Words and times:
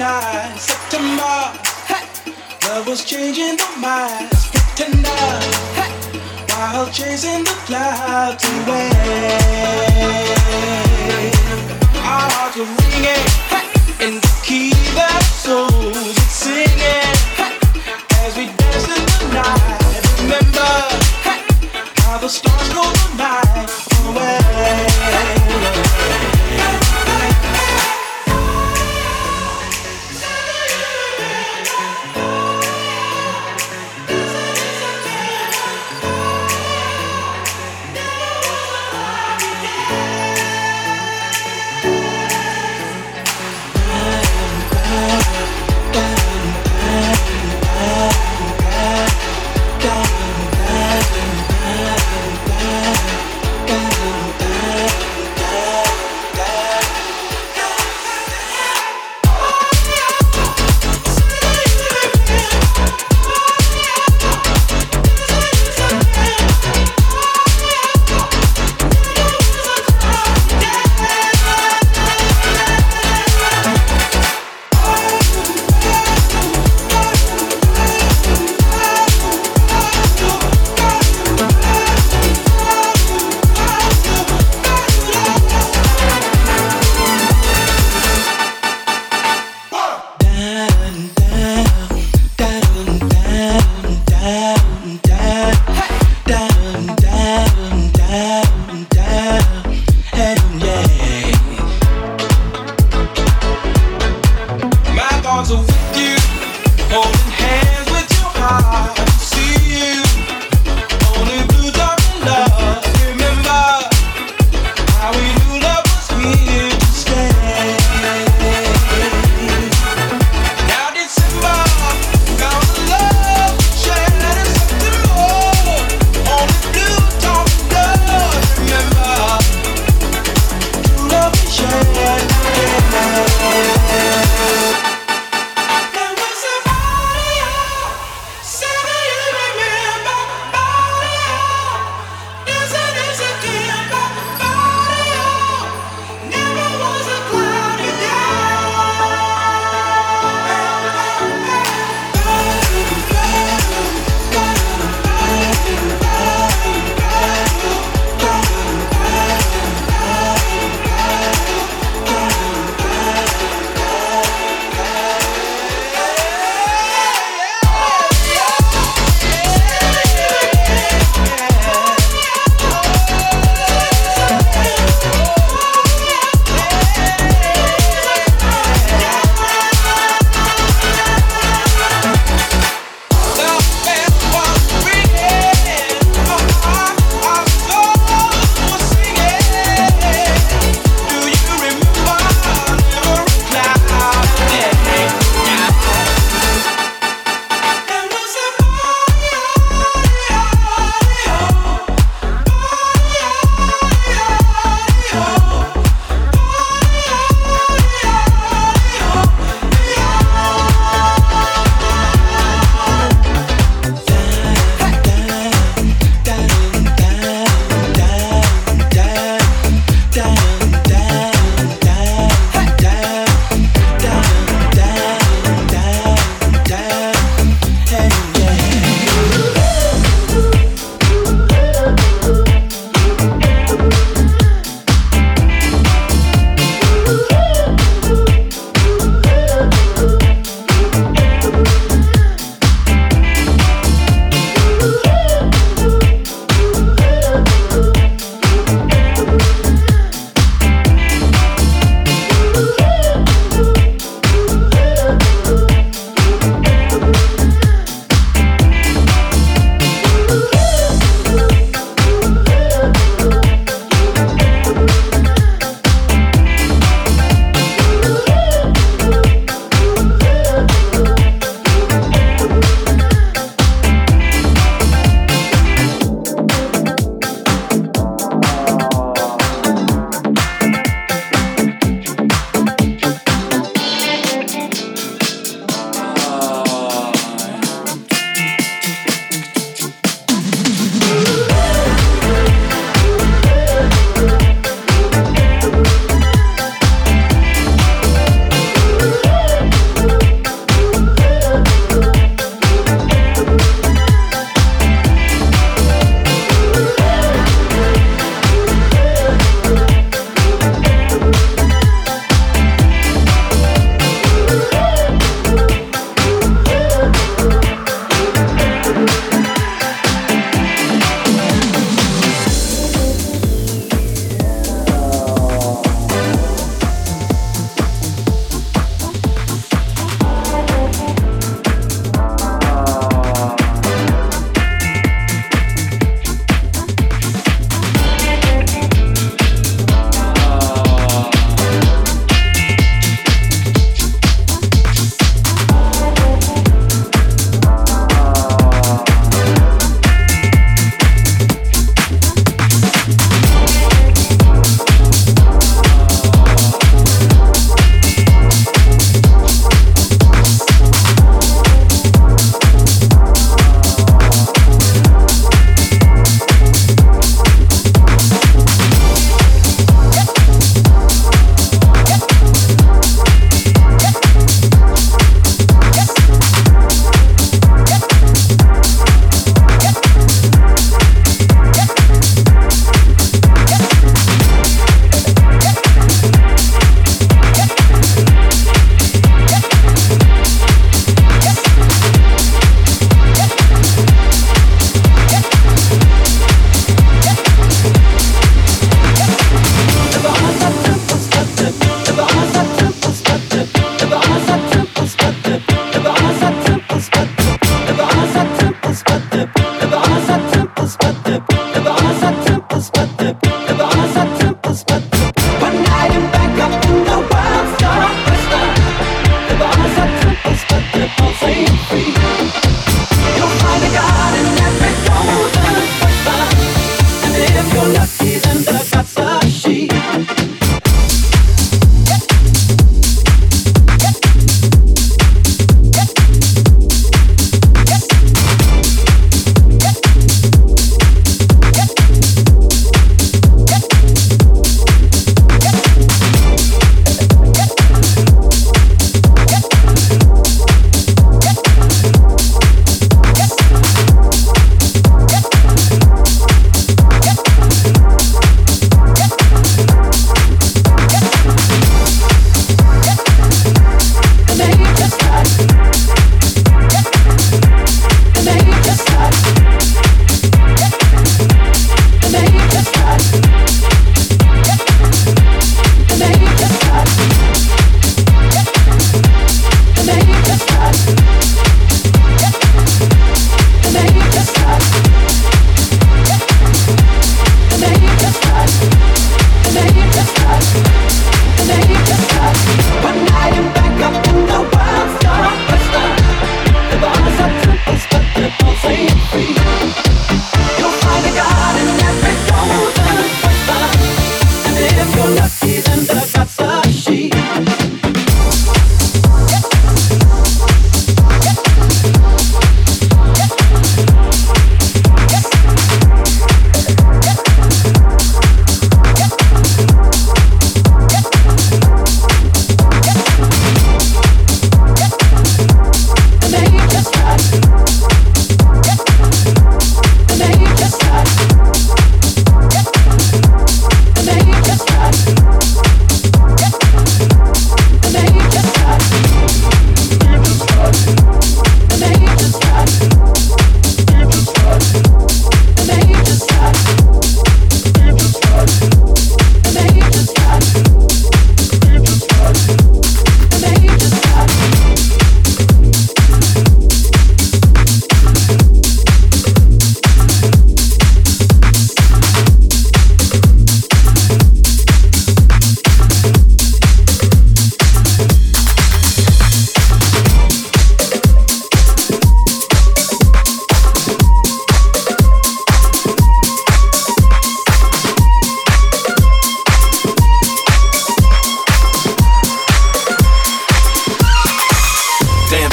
night, 0.00 0.56
September. 0.56 1.52
Hey, 1.84 2.32
love 2.66 2.86
was 2.88 3.04
changing 3.04 3.56
the 3.56 3.68
minds, 3.78 4.48
pretender. 4.48 5.28
Hey, 5.76 5.92
while 6.48 6.88
chasing 6.90 7.44
the 7.44 7.56
clouds 7.68 8.42
away. 8.44 8.88
Our 12.00 12.28
hearts 12.32 12.56
were 12.56 12.72
ringing. 12.80 13.24
Hey, 13.52 13.66
in 14.06 14.14
the 14.24 14.32
key 14.42 14.72
that 14.96 15.20
souls 15.44 16.16
are 16.16 16.30
singing. 16.32 17.16
As 18.24 18.32
we 18.38 18.46
dance 18.56 18.88
in 18.96 19.04
the 19.12 19.20
night. 19.36 20.00
Remember. 20.22 20.72
How 22.08 22.16
the 22.16 22.28
stars 22.28 22.72
go 22.72 22.84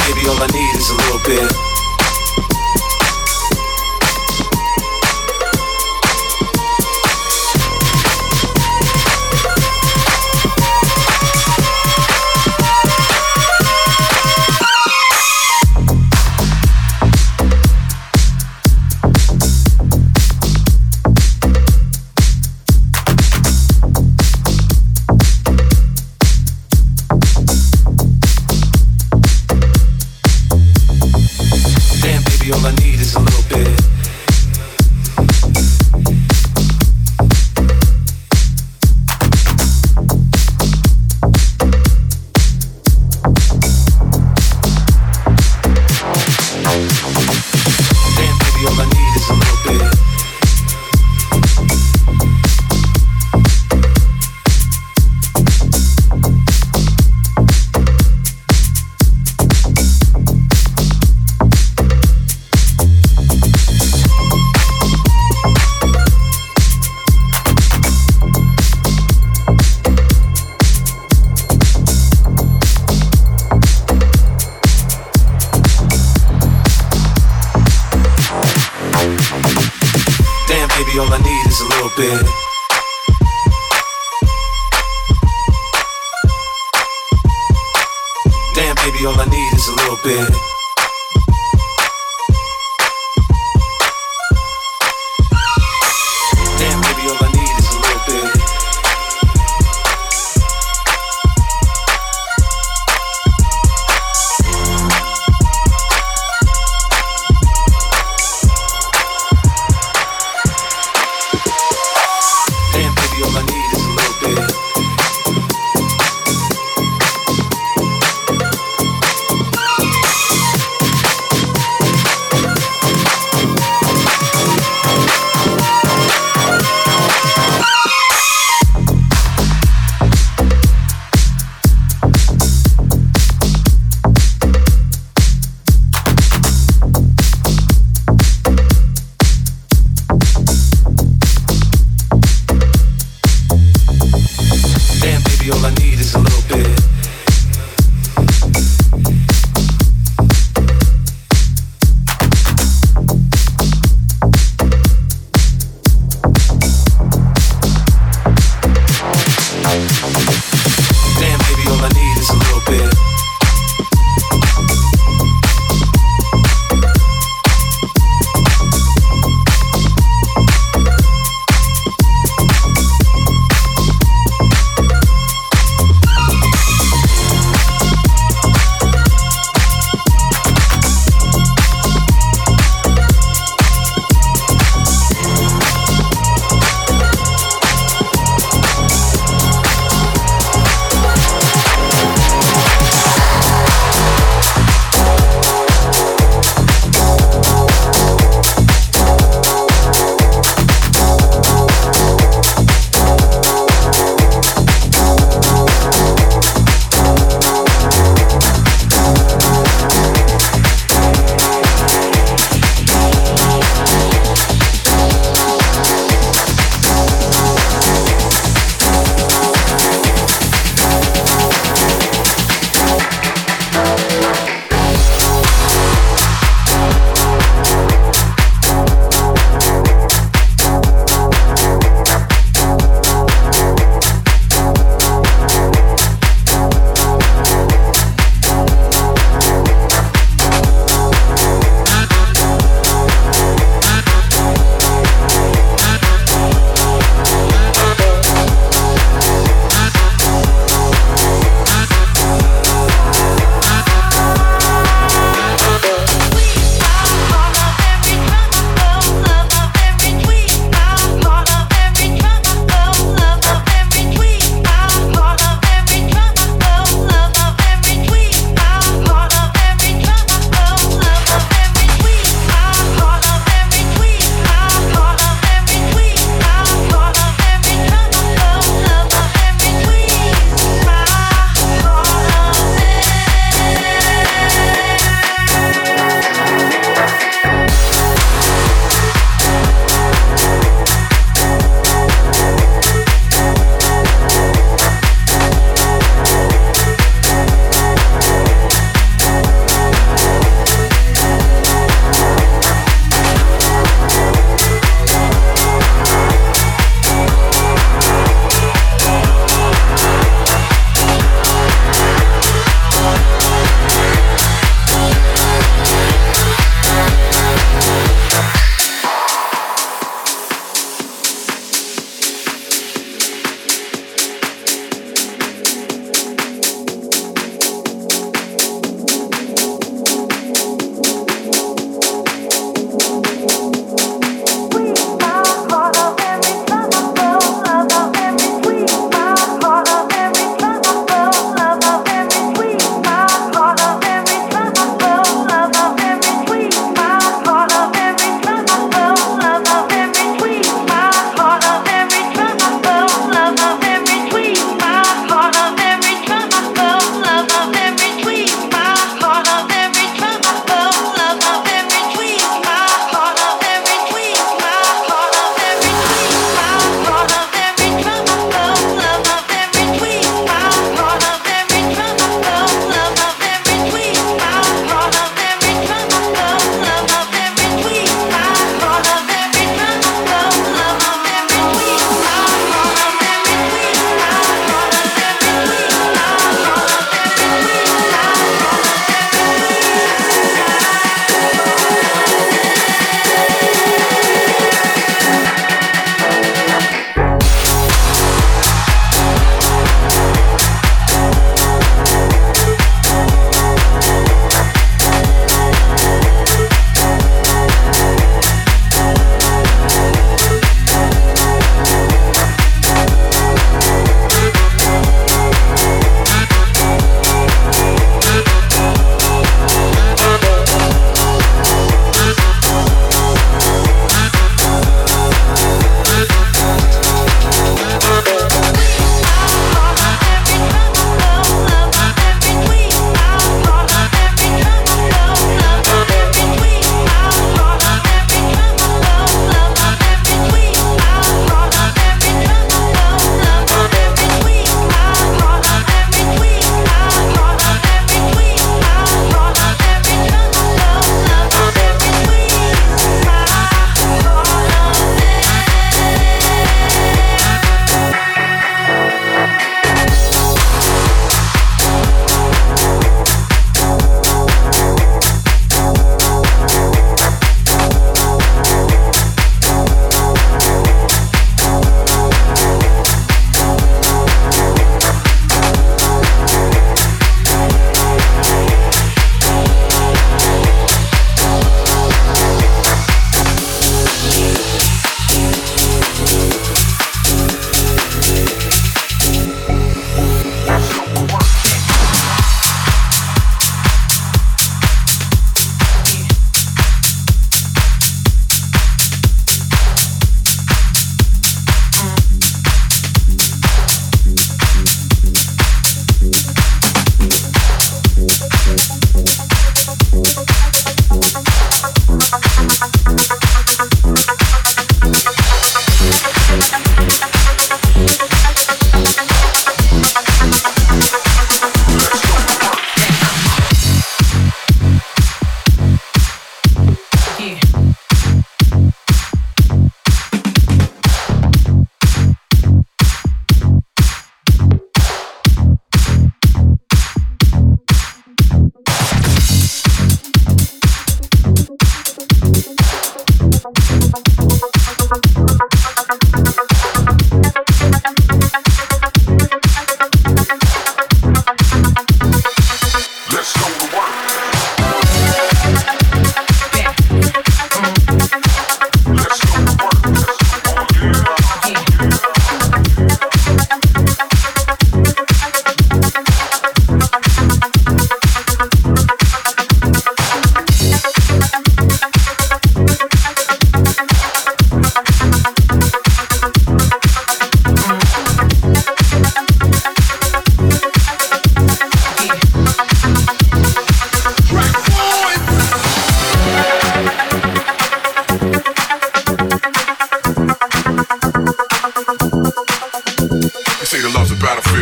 Maybe 0.08 0.26
all 0.30 0.42
I 0.42 0.48
need 0.48 0.76
is 0.78 0.90
a 0.90 0.96
little 0.96 1.20
bit. 1.26 1.77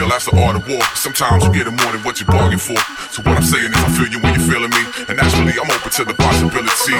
that's 0.04 0.26
the 0.26 0.36
art 0.38 0.56
of 0.56 0.68
war. 0.68 0.84
Sometimes 0.96 1.46
you 1.46 1.54
get 1.54 1.68
more 1.68 1.92
than 1.92 2.04
what 2.04 2.20
you 2.20 2.26
bargain 2.26 2.60
for. 2.60 2.76
So 3.12 3.22
what 3.24 3.38
I'm 3.38 3.44
saying 3.44 3.72
is 3.72 3.78
I 3.78 3.90
feel 3.96 4.08
you 4.08 4.20
when 4.20 4.34
you're 4.36 4.44
feeling 4.44 4.70
me. 4.70 4.84
And 5.08 5.18
naturally, 5.18 5.54
I'm 5.56 5.72
open 5.72 5.92
to 5.92 6.04
the 6.04 6.14
possibility. 6.14 7.00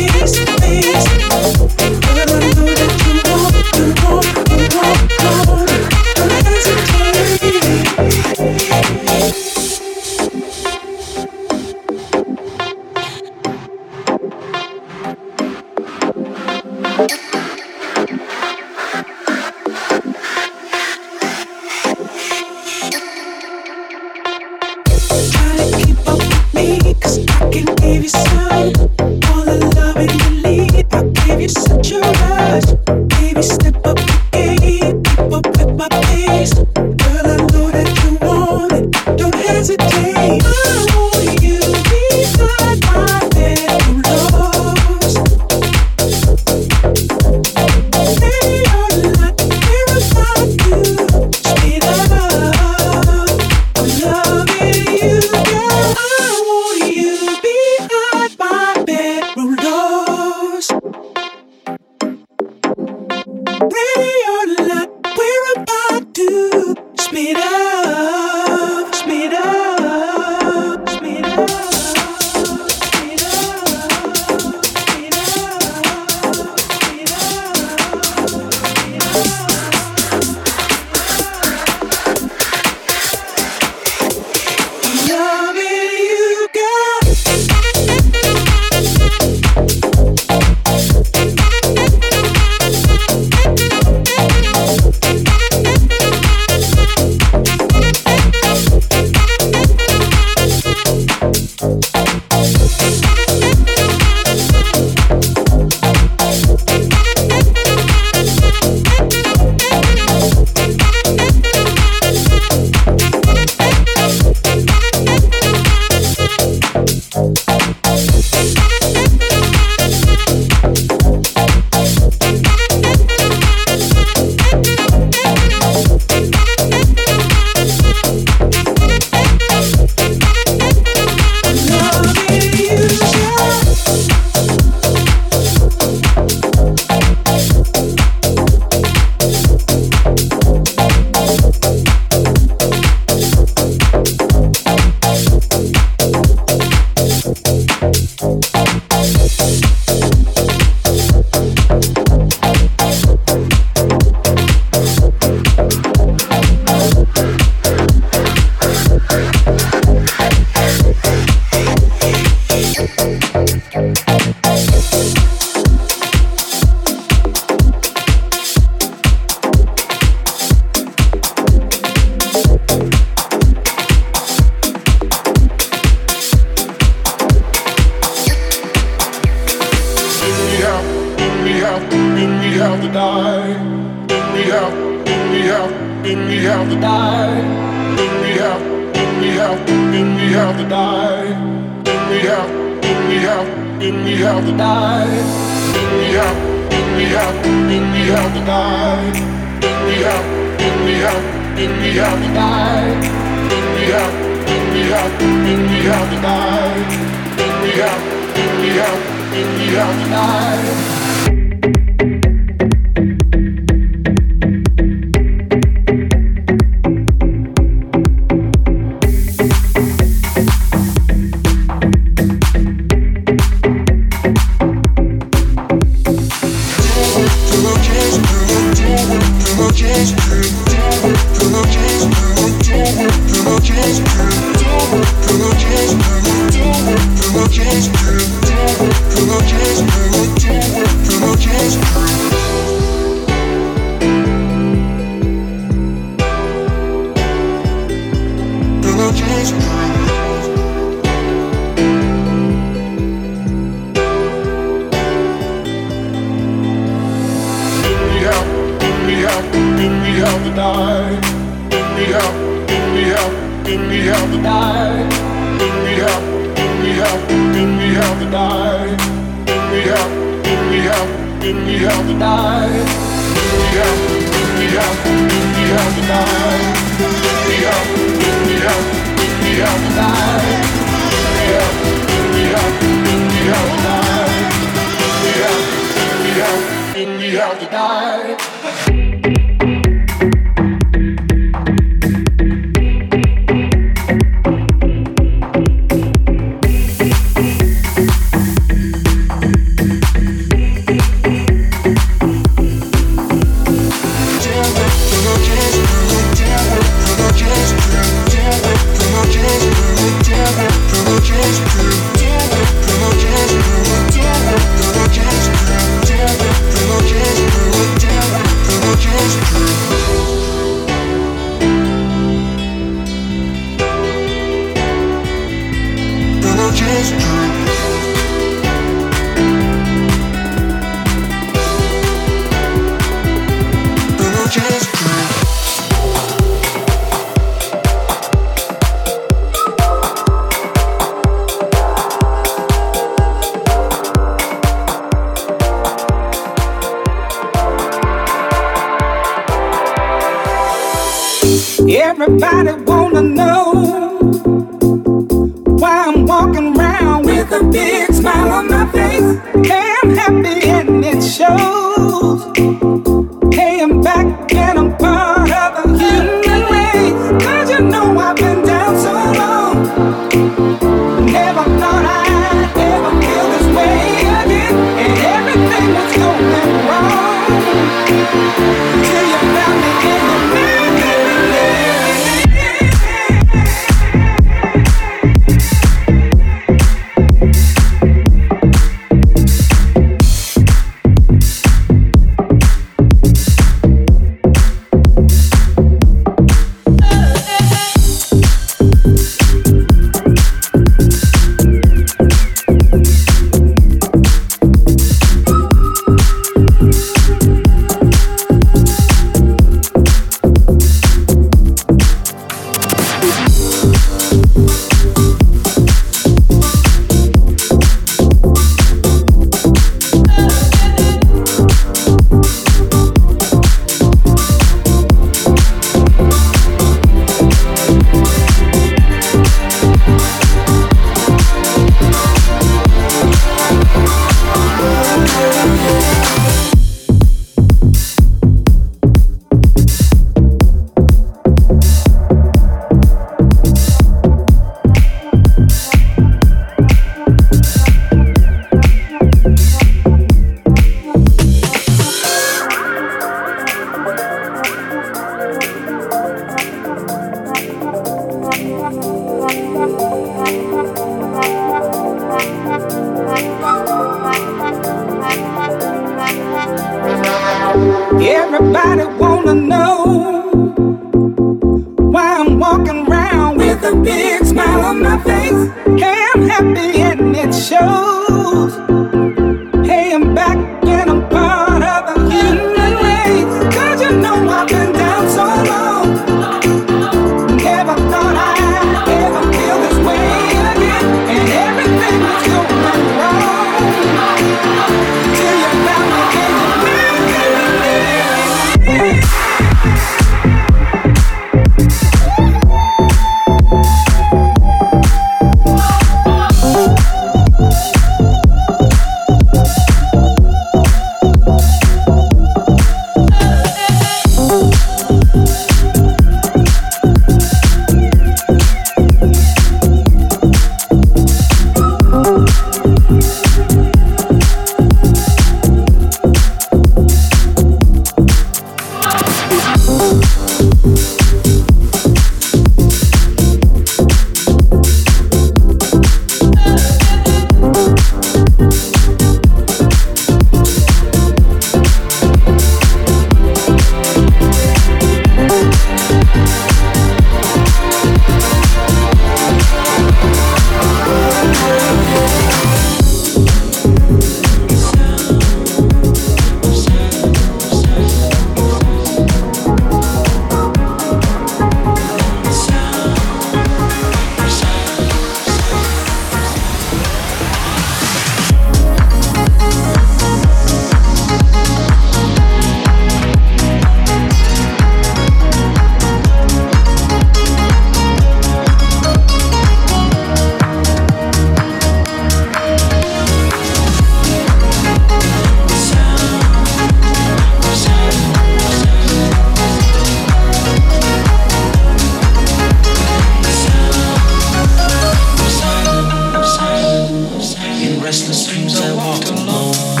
restless 598.11 598.45
dreams 598.45 598.75
I 598.77 598.93
walked 598.93 599.29
alone. 599.29 600.00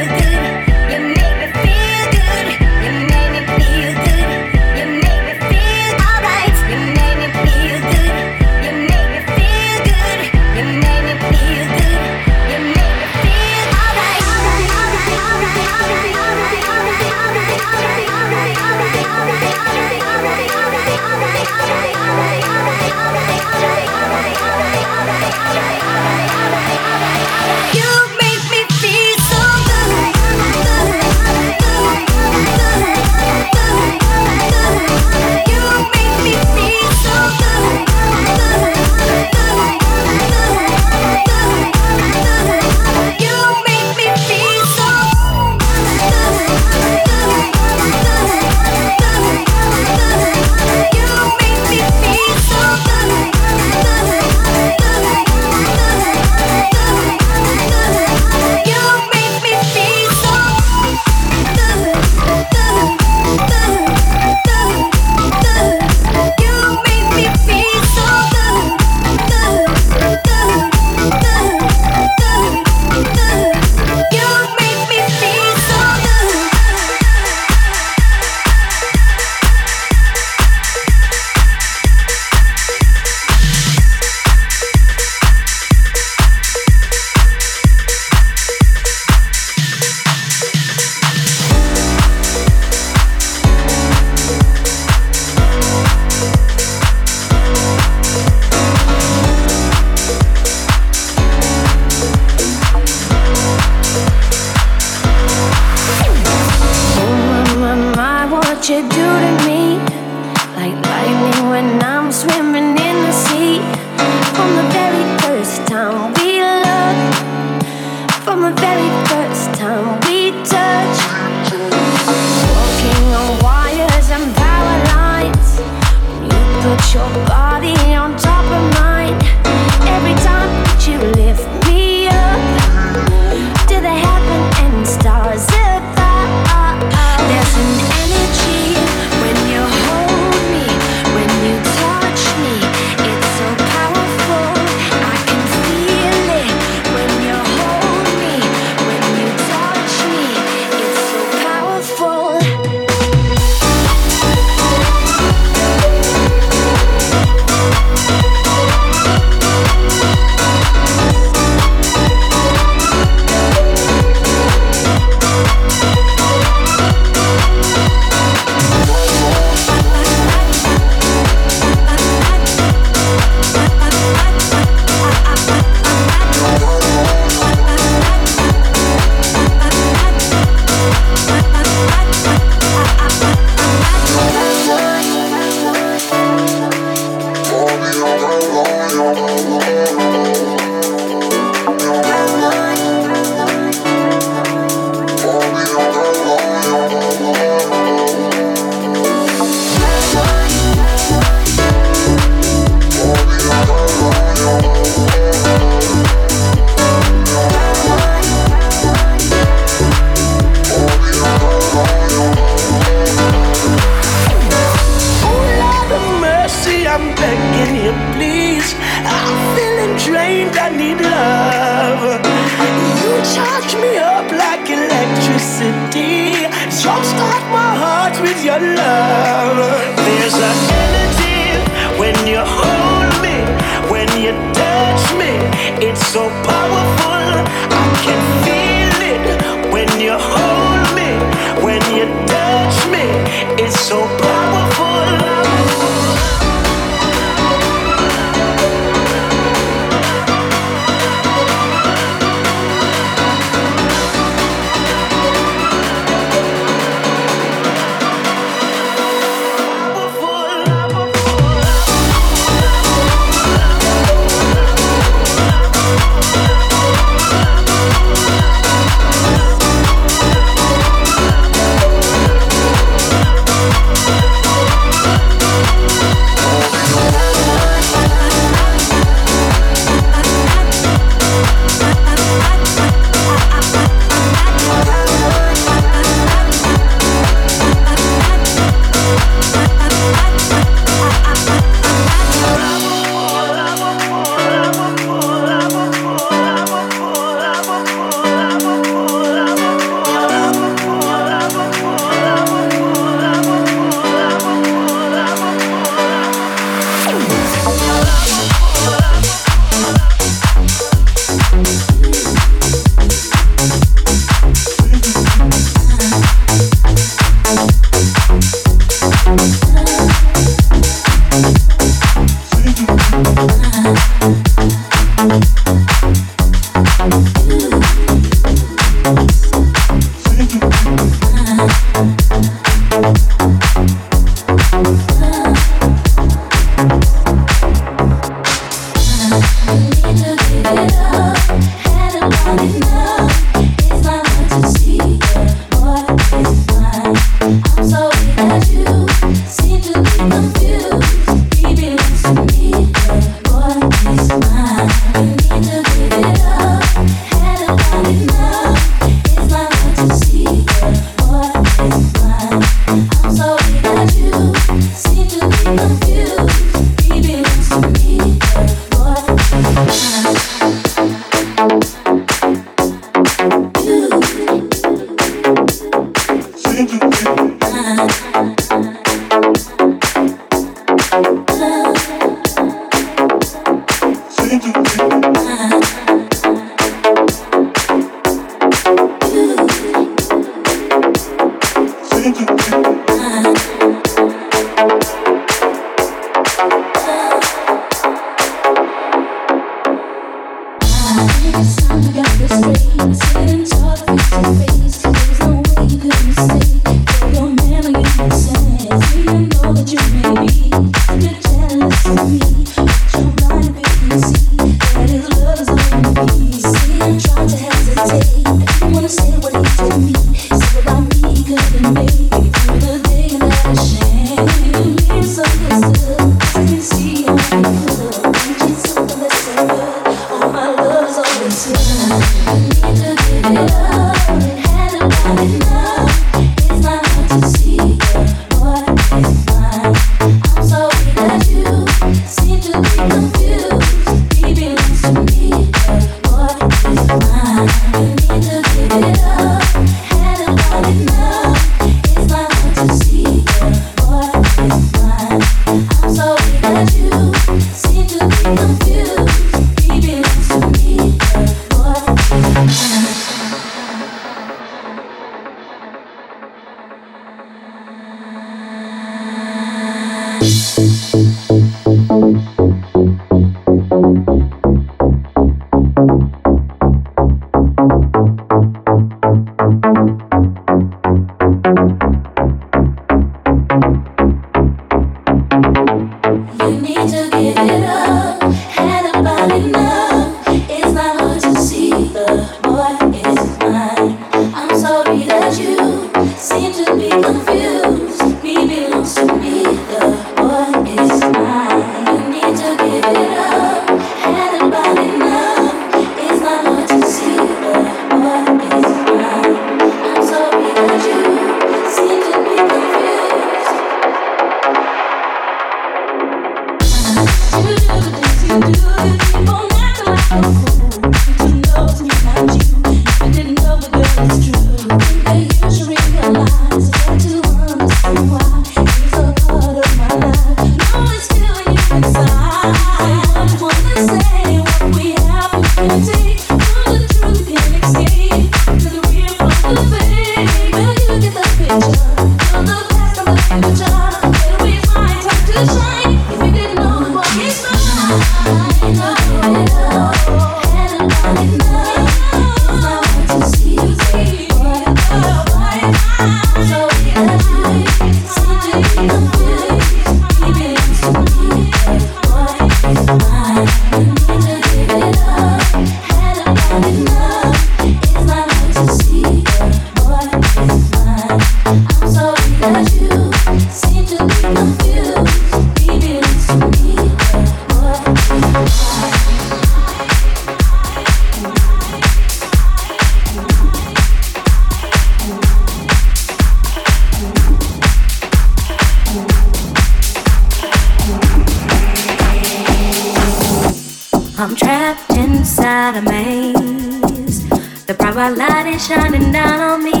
flames. 596.10 597.48
The 597.86 597.94
bright 597.94 598.16
white 598.16 598.36
light 598.42 598.66
is 598.74 598.84
shining 598.84 599.30
down 599.30 599.58
on 599.70 599.78
me. 599.84 600.00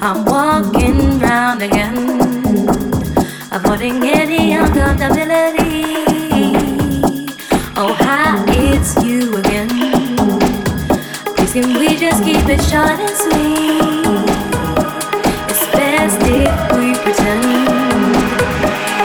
I'm 0.00 0.24
walking 0.24 1.20
round 1.20 1.62
again, 1.62 1.96
avoiding 3.56 4.02
any 4.02 4.42
uncomfortability. 4.60 5.80
Oh, 7.80 7.94
hi, 8.04 8.44
it's 8.70 8.92
you 9.06 9.36
again. 9.36 9.70
Please, 11.34 11.52
can 11.52 11.68
we 11.80 11.88
just 12.04 12.20
keep 12.24 12.46
it 12.54 12.62
short 12.70 12.98
and 13.06 13.16
sweet? 13.22 14.26
It's 15.50 15.64
best 15.76 16.20
if 16.40 16.54
we 16.76 16.86
pretend 17.04 17.44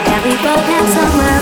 that 0.07 0.19
we 0.25 0.33
both 0.45 0.65
have 0.73 0.87
somewhere. 0.97 1.36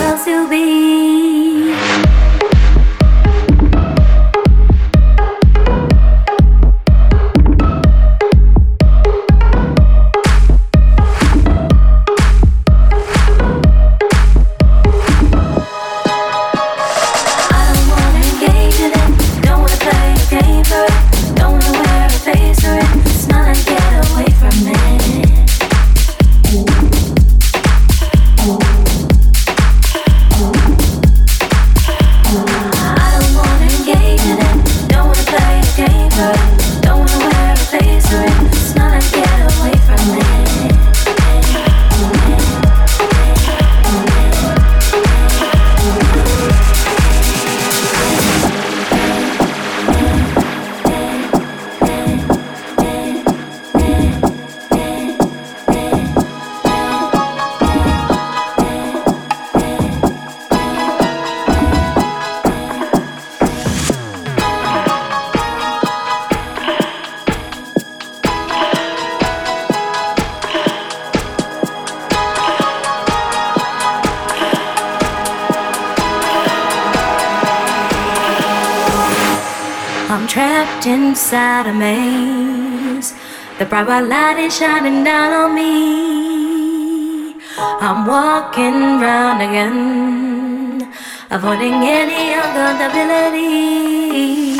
bright 83.84 83.88
white 83.88 84.08
light 84.08 84.38
is 84.38 84.56
shining 84.56 85.04
down 85.04 85.32
on 85.34 85.54
me. 85.54 87.34
I'm 87.58 88.06
walking 88.06 89.00
round 89.02 89.42
again, 89.42 90.90
avoiding 91.30 91.84
any 91.84 92.32
uncomfortability. 92.40 94.56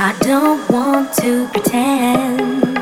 I 0.00 0.12
don't 0.18 0.68
want 0.68 1.14
to 1.22 1.46
pretend. 1.52 2.80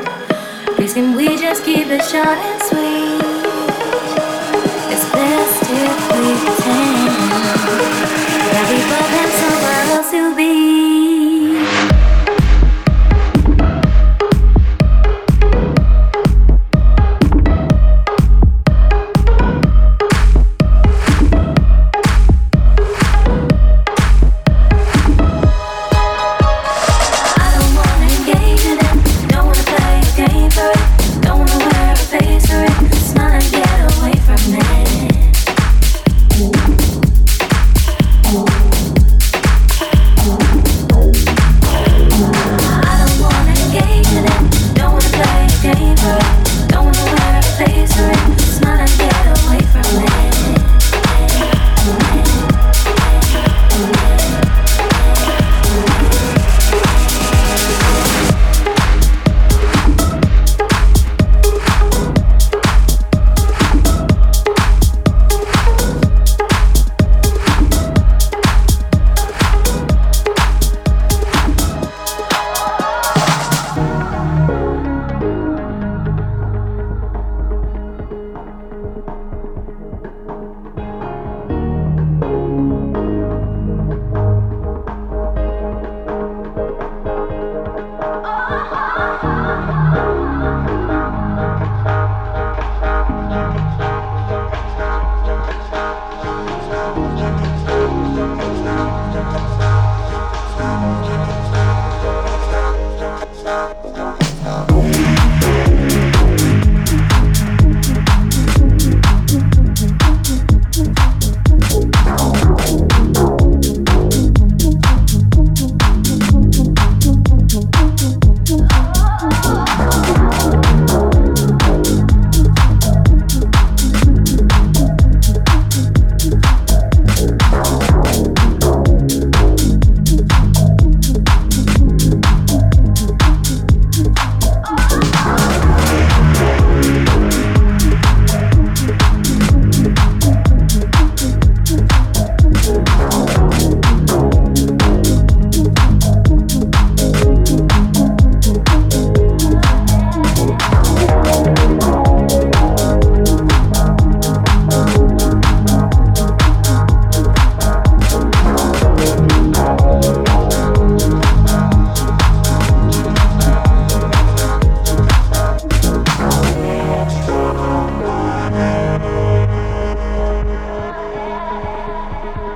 Please 0.75 0.95
can 0.95 1.15
we 1.15 1.37
just 1.37 1.63
keep 1.63 1.87
it 1.87 2.03
short 2.03 2.39
and 2.49 2.61
sweet? 2.63 3.21
It's 4.91 5.05
best 5.11 5.69
if 5.69 6.51
we. 6.51 6.56